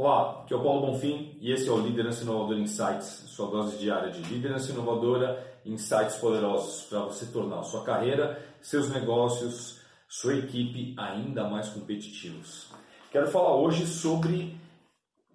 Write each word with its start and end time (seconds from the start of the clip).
Olá, 0.00 0.42
aqui 0.42 0.54
é 0.54 0.56
o 0.56 0.62
Paulo 0.62 0.86
Bonfim 0.86 1.36
e 1.40 1.50
esse 1.50 1.68
é 1.68 1.72
o 1.72 1.80
Liderança 1.80 2.22
Inovadora 2.22 2.60
Insights, 2.60 3.24
sua 3.26 3.50
dose 3.50 3.78
diária 3.78 4.12
de 4.12 4.22
liderança 4.32 4.70
inovadora, 4.70 5.44
insights 5.66 6.14
poderosos 6.18 6.84
para 6.84 7.00
você 7.00 7.26
tornar 7.26 7.64
sua 7.64 7.82
carreira, 7.82 8.40
seus 8.62 8.88
negócios, 8.90 9.80
sua 10.08 10.36
equipe 10.36 10.94
ainda 10.96 11.50
mais 11.50 11.70
competitivos. 11.70 12.70
Quero 13.10 13.26
falar 13.26 13.56
hoje 13.56 13.88
sobre 13.88 14.56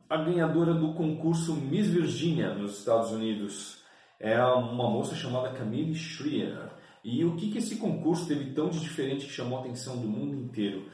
a 0.10 0.16
ganhadora 0.16 0.74
do 0.74 0.94
concurso 0.94 1.54
Miss 1.54 1.88
Virginia 1.88 2.54
nos 2.54 2.80
Estados 2.80 3.12
Unidos. 3.12 3.84
É 4.18 4.42
uma 4.42 4.90
moça 4.90 5.14
chamada 5.14 5.52
Camille 5.52 5.94
Schreier. 5.94 6.70
E 7.04 7.26
o 7.26 7.36
que, 7.36 7.52
que 7.52 7.58
esse 7.58 7.76
concurso 7.76 8.26
teve 8.30 8.52
tão 8.52 8.70
de 8.70 8.80
diferente 8.80 9.26
que 9.26 9.34
chamou 9.34 9.58
a 9.58 9.62
atenção 9.62 9.98
do 9.98 10.08
mundo 10.08 10.38
inteiro? 10.38 10.86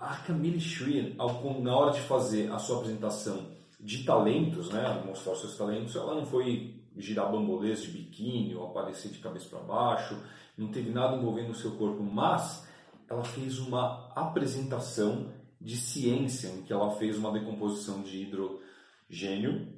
A 0.00 0.16
Camille 0.16 0.58
Schreier, 0.58 1.14
na 1.14 1.76
hora 1.76 1.92
de 1.92 2.00
fazer 2.00 2.50
a 2.50 2.58
sua 2.58 2.78
apresentação 2.78 3.48
de 3.78 4.02
talentos, 4.02 4.70
né, 4.70 5.02
mostrar 5.06 5.34
os 5.34 5.40
seus 5.40 5.58
talentos, 5.58 5.94
ela 5.94 6.14
não 6.14 6.24
foi 6.24 6.82
girar 6.96 7.30
bambolês 7.30 7.82
de 7.82 7.90
biquíni 7.90 8.54
ou 8.54 8.70
aparecer 8.70 9.12
de 9.12 9.18
cabeça 9.18 9.50
para 9.50 9.58
baixo, 9.60 10.18
não 10.56 10.68
teve 10.68 10.90
nada 10.90 11.16
envolvendo 11.16 11.50
o 11.50 11.54
seu 11.54 11.72
corpo, 11.72 12.02
mas 12.02 12.66
ela 13.10 13.22
fez 13.22 13.58
uma 13.58 14.10
apresentação 14.16 15.34
de 15.60 15.76
ciência 15.76 16.48
em 16.48 16.62
que 16.62 16.72
ela 16.72 16.90
fez 16.92 17.18
uma 17.18 17.30
decomposição 17.30 18.00
de 18.00 18.22
hidrogênio. 18.22 19.68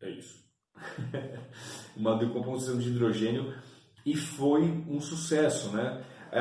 É 0.00 0.08
isso. 0.08 0.46
uma 1.94 2.16
decomposição 2.16 2.78
de 2.78 2.88
hidrogênio 2.88 3.54
e 4.04 4.16
foi 4.16 4.62
um 4.88 4.98
sucesso, 4.98 5.72
né? 5.72 6.02
É, 6.32 6.40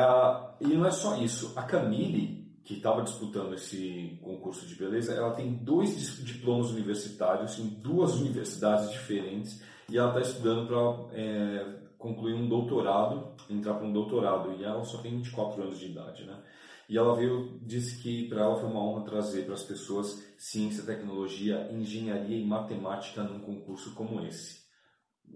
e 0.61 0.67
não 0.67 0.85
é 0.85 0.91
só 0.91 1.17
isso. 1.17 1.51
A 1.57 1.63
Camille 1.63 2.44
que 2.65 2.73
estava 2.73 3.03
disputando 3.03 3.53
esse 3.53 4.19
concurso 4.23 4.65
de 4.65 4.73
beleza, 4.73 5.13
ela 5.13 5.35
tem 5.35 5.53
dois 5.53 6.17
diplomas 6.25 6.71
universitários 6.71 7.59
em 7.59 7.67
duas 7.67 8.15
universidades 8.15 8.89
diferentes 8.89 9.63
e 9.87 9.97
ela 9.97 10.09
está 10.09 10.21
estudando 10.21 10.67
para 10.67 11.15
é, 11.15 11.75
concluir 11.99 12.33
um 12.33 12.49
doutorado, 12.49 13.35
entrar 13.47 13.75
para 13.75 13.85
um 13.85 13.93
doutorado 13.93 14.51
e 14.53 14.63
ela 14.63 14.83
só 14.83 14.97
tem 14.97 15.11
24 15.11 15.61
anos 15.61 15.79
de 15.79 15.91
idade, 15.91 16.23
né? 16.25 16.41
E 16.89 16.97
ela 16.97 17.15
veio, 17.15 17.59
disse 17.61 18.01
que 18.01 18.27
para 18.27 18.41
ela 18.41 18.55
foi 18.55 18.69
uma 18.69 18.83
honra 18.83 19.05
trazer 19.05 19.45
para 19.45 19.53
as 19.53 19.63
pessoas 19.63 20.23
ciência, 20.37 20.83
tecnologia, 20.83 21.69
engenharia 21.71 22.37
e 22.37 22.45
matemática 22.45 23.23
num 23.23 23.39
concurso 23.39 23.93
como 23.93 24.21
esse. 24.21 24.65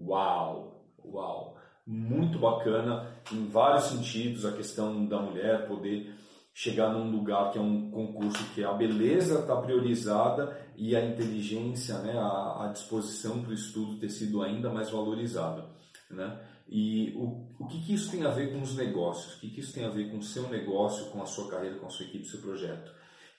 Uau! 0.00 0.84
Uau! 1.04 1.56
Muito 1.86 2.38
bacana 2.38 3.08
em 3.32 3.46
vários 3.46 3.84
sentidos 3.84 4.44
a 4.44 4.52
questão 4.52 5.06
da 5.06 5.20
mulher 5.20 5.66
poder 5.66 6.12
chegar 6.52 6.92
num 6.92 7.10
lugar 7.10 7.52
que 7.52 7.58
é 7.58 7.60
um 7.60 7.90
concurso 7.90 8.44
que 8.54 8.64
a 8.64 8.72
beleza 8.72 9.40
está 9.40 9.56
priorizada 9.56 10.58
e 10.76 10.94
a 10.96 11.04
inteligência, 11.04 11.98
né, 11.98 12.12
a, 12.18 12.64
a 12.64 12.72
disposição 12.72 13.42
para 13.42 13.50
o 13.50 13.54
estudo 13.54 13.98
ter 13.98 14.08
sido 14.08 14.42
ainda 14.42 14.70
mais 14.70 14.90
valorizada. 14.90 15.66
Né? 16.10 16.40
E 16.68 17.12
o, 17.16 17.46
o 17.58 17.66
que, 17.66 17.80
que 17.82 17.94
isso 17.94 18.10
tem 18.10 18.24
a 18.24 18.30
ver 18.30 18.52
com 18.52 18.62
os 18.62 18.76
negócios? 18.76 19.34
O 19.34 19.40
que, 19.40 19.50
que 19.50 19.60
isso 19.60 19.72
tem 19.72 19.84
a 19.84 19.90
ver 19.90 20.10
com 20.10 20.18
o 20.18 20.22
seu 20.22 20.48
negócio, 20.48 21.06
com 21.10 21.22
a 21.22 21.26
sua 21.26 21.48
carreira, 21.48 21.78
com 21.78 21.86
a 21.86 21.90
sua 21.90 22.06
equipe, 22.06 22.26
seu 22.26 22.40
projeto? 22.40 22.92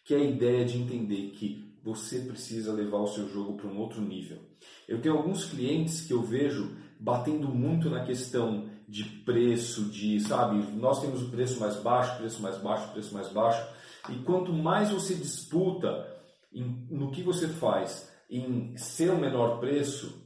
Que 0.03 0.13
é 0.13 0.17
a 0.17 0.23
ideia 0.23 0.65
de 0.65 0.77
entender 0.77 1.31
que 1.31 1.70
você 1.83 2.19
precisa 2.19 2.71
levar 2.73 2.99
o 2.99 3.07
seu 3.07 3.27
jogo 3.27 3.57
para 3.57 3.67
um 3.67 3.79
outro 3.79 4.01
nível. 4.01 4.39
Eu 4.87 5.01
tenho 5.01 5.17
alguns 5.17 5.45
clientes 5.45 6.01
que 6.01 6.13
eu 6.13 6.21
vejo 6.21 6.77
batendo 6.99 7.47
muito 7.47 7.89
na 7.89 8.05
questão 8.05 8.69
de 8.87 9.03
preço, 9.03 9.85
de, 9.85 10.19
sabe, 10.19 10.57
nós 10.73 11.01
temos 11.01 11.23
o 11.23 11.29
preço 11.29 11.59
mais 11.59 11.77
baixo, 11.77 12.17
preço 12.17 12.41
mais 12.41 12.57
baixo, 12.57 12.91
preço 12.91 13.13
mais 13.13 13.29
baixo, 13.29 13.65
e 14.09 14.15
quanto 14.23 14.53
mais 14.53 14.91
você 14.91 15.15
disputa 15.15 16.07
em, 16.53 16.85
no 16.89 17.11
que 17.11 17.23
você 17.23 17.47
faz 17.47 18.11
em 18.29 18.75
ser 18.77 19.11
o 19.11 19.17
menor 19.17 19.59
preço, 19.59 20.21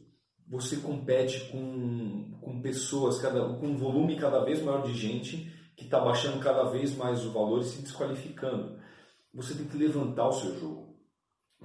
você 0.48 0.78
compete 0.78 1.50
com, 1.52 2.38
com 2.42 2.62
pessoas, 2.62 3.20
cada, 3.20 3.42
com 3.56 3.68
um 3.68 3.78
volume 3.78 4.18
cada 4.18 4.44
vez 4.44 4.62
maior 4.62 4.84
de 4.84 4.94
gente 4.94 5.52
que 5.76 5.86
está 5.86 6.00
baixando 6.00 6.40
cada 6.40 6.66
vez 6.66 6.96
mais 6.96 7.26
o 7.26 7.32
valor 7.32 7.62
e 7.62 7.66
se 7.66 7.82
desqualificando. 7.82 8.80
Você 9.34 9.54
tem 9.56 9.66
que 9.66 9.78
levantar 9.78 10.30
o 10.30 10.34
seu 10.34 10.58
jogo. 10.60 10.85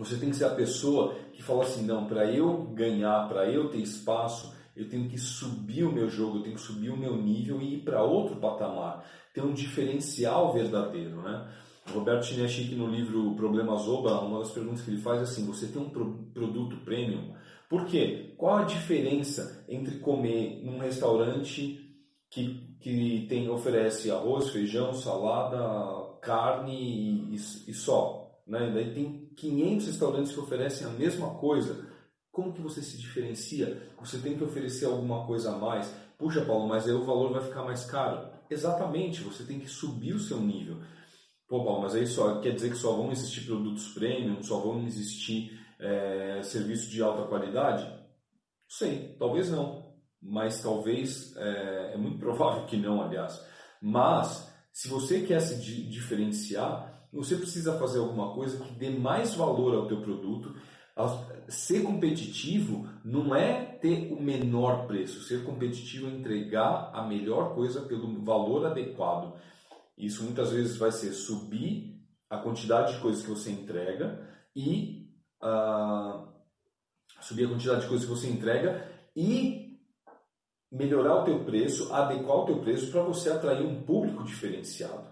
Você 0.00 0.16
tem 0.16 0.30
que 0.30 0.36
ser 0.36 0.46
a 0.46 0.54
pessoa 0.54 1.14
que 1.32 1.42
fala 1.42 1.62
assim: 1.62 1.84
não, 1.84 2.06
para 2.06 2.24
eu 2.24 2.64
ganhar, 2.72 3.28
para 3.28 3.50
eu 3.50 3.68
ter 3.68 3.78
espaço, 3.78 4.52
eu 4.74 4.88
tenho 4.88 5.06
que 5.08 5.18
subir 5.18 5.84
o 5.84 5.92
meu 5.92 6.08
jogo, 6.08 6.38
eu 6.38 6.42
tenho 6.42 6.56
que 6.56 6.62
subir 6.62 6.88
o 6.88 6.96
meu 6.96 7.16
nível 7.16 7.60
e 7.60 7.74
ir 7.74 7.84
para 7.84 8.02
outro 8.02 8.36
patamar, 8.36 9.04
ter 9.34 9.42
um 9.42 9.52
diferencial 9.52 10.52
verdadeiro, 10.54 11.20
né? 11.20 11.52
Roberto 11.92 12.24
Chineschi, 12.24 12.74
no 12.74 12.86
livro 12.86 13.34
Problemas 13.34 13.86
Oba, 13.86 14.20
uma 14.20 14.38
das 14.38 14.52
perguntas 14.52 14.80
que 14.80 14.90
ele 14.90 15.02
faz 15.02 15.20
é 15.20 15.22
assim: 15.24 15.46
você 15.46 15.66
tem 15.66 15.82
um 15.82 15.90
pro 15.90 16.30
produto 16.32 16.78
premium? 16.78 17.34
Por 17.68 17.84
quê? 17.84 18.34
Qual 18.38 18.56
a 18.56 18.64
diferença 18.64 19.64
entre 19.68 19.98
comer 19.98 20.62
num 20.64 20.78
restaurante 20.78 21.78
que, 22.30 22.76
que 22.80 23.26
tem, 23.28 23.50
oferece 23.50 24.10
arroz, 24.10 24.48
feijão, 24.48 24.94
salada, 24.94 26.18
carne 26.22 26.74
e, 26.74 27.34
e, 27.34 27.70
e 27.70 27.74
só? 27.74 28.19
Né? 28.50 28.70
Daí 28.74 28.92
tem 28.92 29.30
500 29.36 29.86
restaurantes 29.86 30.32
que 30.32 30.40
oferecem 30.40 30.86
a 30.86 30.90
mesma 30.90 31.34
coisa 31.38 31.88
como 32.32 32.52
que 32.52 32.62
você 32.62 32.80
se 32.80 32.96
diferencia? 32.96 33.90
Você 33.98 34.18
tem 34.18 34.36
que 34.36 34.44
oferecer 34.44 34.86
alguma 34.86 35.26
coisa 35.26 35.52
a 35.52 35.58
mais. 35.58 35.92
Puxa, 36.16 36.44
Paulo, 36.44 36.68
mas 36.68 36.86
aí 36.86 36.92
o 36.92 37.04
valor 37.04 37.32
vai 37.32 37.42
ficar 37.42 37.64
mais 37.64 37.84
caro. 37.84 38.30
Exatamente, 38.48 39.22
você 39.22 39.44
tem 39.44 39.58
que 39.58 39.68
subir 39.68 40.14
o 40.14 40.20
seu 40.20 40.38
nível. 40.40 40.80
Pô, 41.48 41.64
Paulo, 41.64 41.82
mas 41.82 41.94
aí 41.94 42.06
só 42.06 42.40
quer 42.40 42.54
dizer 42.54 42.70
que 42.70 42.76
só 42.76 42.92
vão 42.92 43.10
existir 43.10 43.46
produtos 43.46 43.88
premium, 43.88 44.42
só 44.42 44.60
vão 44.60 44.84
existir 44.86 45.58
é, 45.80 46.40
serviços 46.42 46.88
de 46.88 47.02
alta 47.02 47.26
qualidade? 47.26 47.90
Sei, 48.68 49.16
talvez 49.18 49.50
não, 49.50 49.96
mas 50.22 50.62
talvez 50.62 51.36
é, 51.36 51.94
é 51.94 51.96
muito 51.96 52.18
provável 52.20 52.66
que 52.66 52.76
não, 52.76 53.02
aliás. 53.02 53.44
Mas 53.82 54.48
se 54.72 54.86
você 54.88 55.22
quer 55.22 55.40
se 55.40 55.60
diferenciar, 55.90 56.99
você 57.12 57.36
precisa 57.36 57.78
fazer 57.78 57.98
alguma 57.98 58.34
coisa 58.34 58.62
que 58.64 58.72
dê 58.72 58.90
mais 58.90 59.34
valor 59.34 59.74
ao 59.74 59.88
teu 59.88 60.00
produto 60.00 60.54
Ser 61.48 61.82
competitivo 61.82 62.88
não 63.04 63.34
é 63.34 63.64
ter 63.64 64.12
o 64.12 64.20
menor 64.20 64.86
preço, 64.86 65.22
ser 65.22 65.44
competitivo 65.44 66.06
é 66.06 66.10
entregar 66.10 66.90
a 66.92 67.06
melhor 67.06 67.54
coisa 67.54 67.80
pelo 67.82 68.22
valor 68.22 68.66
adequado. 68.66 69.34
Isso 69.98 70.22
muitas 70.22 70.52
vezes 70.52 70.76
vai 70.76 70.92
ser 70.92 71.12
subir 71.12 72.00
a 72.28 72.38
quantidade 72.38 72.94
de 72.94 73.00
coisas 73.00 73.22
que 73.22 73.30
você 73.30 73.50
entrega 73.50 74.28
e 74.54 75.10
uh, 75.42 76.28
subir 77.20 77.46
a 77.46 77.48
quantidade 77.48 77.82
de 77.82 77.88
coisas 77.88 78.06
que 78.06 78.14
você 78.14 78.28
entrega 78.28 78.88
e 79.16 79.80
melhorar 80.70 81.22
o 81.22 81.24
teu 81.24 81.44
preço, 81.44 81.92
adequar 81.92 82.36
o 82.36 82.46
teu 82.46 82.60
preço 82.60 82.92
para 82.92 83.02
você 83.02 83.30
atrair 83.30 83.66
um 83.66 83.82
público 83.82 84.22
diferenciado. 84.22 85.08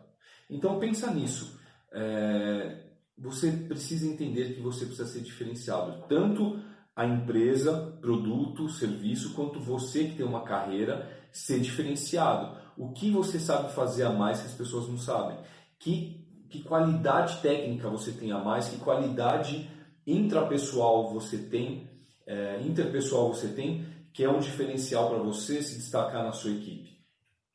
Então 0.48 0.78
pensa 0.78 1.12
nisso. 1.12 1.57
É, 1.92 2.84
você 3.16 3.50
precisa 3.50 4.06
entender 4.06 4.54
que 4.54 4.60
você 4.60 4.86
precisa 4.86 5.08
ser 5.08 5.20
diferenciado. 5.20 6.06
Tanto 6.08 6.60
a 6.94 7.06
empresa, 7.06 7.96
produto, 8.00 8.68
serviço, 8.68 9.34
quanto 9.34 9.60
você 9.60 10.04
que 10.04 10.16
tem 10.16 10.26
uma 10.26 10.42
carreira, 10.42 11.08
ser 11.32 11.60
diferenciado. 11.60 12.56
O 12.76 12.92
que 12.92 13.10
você 13.10 13.38
sabe 13.38 13.72
fazer 13.72 14.04
a 14.04 14.10
mais 14.10 14.40
que 14.40 14.46
as 14.46 14.54
pessoas 14.54 14.88
não 14.88 14.98
sabem? 14.98 15.38
Que, 15.78 16.46
que 16.50 16.62
qualidade 16.62 17.40
técnica 17.40 17.88
você 17.88 18.12
tem 18.12 18.32
a 18.32 18.38
mais? 18.38 18.68
Que 18.68 18.78
qualidade 18.78 19.70
intrapessoal 20.06 21.12
você 21.12 21.38
tem, 21.38 21.88
é, 22.26 22.60
interpessoal 22.62 23.32
você 23.32 23.48
tem, 23.48 23.86
que 24.12 24.24
é 24.24 24.30
um 24.30 24.40
diferencial 24.40 25.10
para 25.10 25.18
você 25.18 25.62
se 25.62 25.76
destacar 25.76 26.24
na 26.24 26.32
sua 26.32 26.50
equipe? 26.50 26.98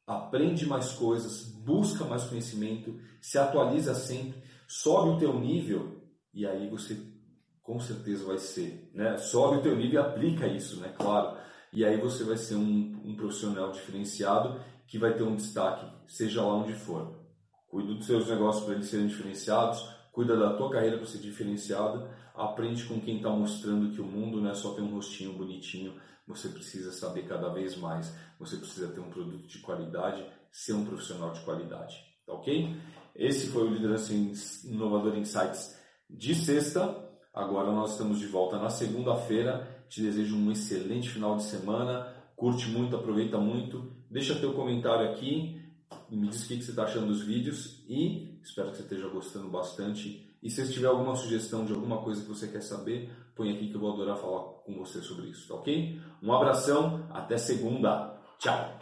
Aprende 0.07 0.65
mais 0.65 0.91
coisas, 0.93 1.52
busca 1.63 2.03
mais 2.05 2.23
conhecimento, 2.25 2.99
se 3.21 3.37
atualiza 3.37 3.93
sempre 3.93 4.43
sobe 4.67 5.09
o 5.11 5.17
teu 5.17 5.39
nível 5.39 6.01
e 6.33 6.47
aí 6.47 6.67
você 6.67 6.97
com 7.61 7.79
certeza 7.79 8.25
vai 8.25 8.39
ser, 8.39 8.89
né? 8.93 9.17
Sobe 9.17 9.57
o 9.57 9.61
teu 9.61 9.75
nível 9.75 10.01
e 10.01 10.05
aplica 10.05 10.47
isso, 10.47 10.79
né? 10.81 10.91
Claro. 10.97 11.37
E 11.71 11.85
aí 11.85 11.99
você 11.99 12.23
vai 12.23 12.37
ser 12.37 12.55
um, 12.55 13.01
um 13.05 13.15
profissional 13.15 13.71
diferenciado 13.71 14.59
que 14.87 14.97
vai 14.97 15.13
ter 15.13 15.23
um 15.23 15.35
destaque, 15.35 15.85
seja 16.07 16.41
lá 16.41 16.55
onde 16.55 16.73
for. 16.73 17.19
Cuida 17.67 17.93
dos 17.93 18.05
seus 18.05 18.27
negócios 18.27 18.65
para 18.65 18.75
eles 18.75 18.87
serem 18.87 19.07
diferenciados, 19.07 19.87
cuida 20.11 20.35
da 20.35 20.55
tua 20.55 20.71
carreira 20.71 20.97
para 20.97 21.05
ser 21.05 21.19
diferenciada, 21.19 22.09
aprende 22.35 22.83
com 22.85 22.99
quem 22.99 23.17
está 23.17 23.29
mostrando 23.29 23.93
que 23.93 24.01
o 24.01 24.05
mundo 24.05 24.41
não 24.41 24.49
é 24.49 24.55
só 24.55 24.73
ter 24.73 24.81
um 24.81 24.93
rostinho 24.93 25.33
bonitinho, 25.33 25.93
você 26.27 26.49
precisa 26.49 26.91
saber 26.91 27.27
cada 27.27 27.49
vez 27.49 27.75
mais, 27.77 28.13
você 28.39 28.57
precisa 28.57 28.87
ter 28.89 28.99
um 28.99 29.09
produto 29.09 29.47
de 29.47 29.59
qualidade, 29.59 30.25
ser 30.53 30.73
um 30.73 30.85
profissional 30.85 31.31
de 31.31 31.41
qualidade, 31.41 31.95
tá 32.27 32.33
ok? 32.33 32.77
Esse 33.15 33.47
foi 33.47 33.63
o 33.63 33.73
Liderança 33.73 34.13
Inovador 34.13 35.17
Insights 35.17 35.75
de 36.07 36.35
sexta. 36.35 37.03
Agora 37.33 37.71
nós 37.71 37.93
estamos 37.93 38.19
de 38.19 38.27
volta 38.27 38.59
na 38.59 38.69
segunda-feira. 38.69 39.85
Te 39.89 40.01
desejo 40.01 40.37
um 40.37 40.51
excelente 40.51 41.09
final 41.09 41.35
de 41.35 41.43
semana. 41.43 42.13
Curte 42.35 42.69
muito, 42.69 42.95
aproveita 42.95 43.37
muito. 43.37 43.91
Deixa 44.09 44.35
teu 44.35 44.53
comentário 44.53 45.11
aqui. 45.11 45.59
Me 46.09 46.27
diz 46.27 46.45
o 46.45 46.47
que 46.47 46.61
você 46.61 46.69
está 46.71 46.83
achando 46.83 47.07
dos 47.07 47.23
vídeos. 47.23 47.83
E 47.87 48.39
espero 48.43 48.69
que 48.69 48.77
você 48.77 48.83
esteja 48.83 49.07
gostando 49.07 49.49
bastante. 49.49 50.29
E 50.41 50.49
se 50.49 50.71
tiver 50.71 50.87
alguma 50.87 51.15
sugestão 51.15 51.65
de 51.65 51.73
alguma 51.73 52.01
coisa 52.01 52.21
que 52.21 52.27
você 52.27 52.47
quer 52.47 52.61
saber, 52.61 53.09
põe 53.35 53.51
aqui 53.51 53.69
que 53.69 53.75
eu 53.75 53.79
vou 53.79 53.93
adorar 53.93 54.17
falar 54.17 54.43
com 54.65 54.77
você 54.77 55.01
sobre 55.01 55.27
isso, 55.27 55.47
tá 55.47 55.55
ok? 55.55 55.99
Um 56.21 56.33
abração, 56.33 57.07
até 57.11 57.37
segunda. 57.37 58.19
Tchau! 58.39 58.72